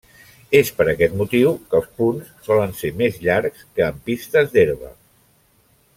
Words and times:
És 0.59 0.69
per 0.79 0.87
aquest 0.93 1.13
motiu 1.19 1.51
que 1.73 1.77
els 1.81 1.91
punts 1.99 2.31
solen 2.49 2.75
ser 2.79 2.93
més 3.03 3.21
llargs 3.27 3.63
que 3.77 3.87
en 3.89 4.03
pistes 4.09 4.51
d'herba. 4.57 4.91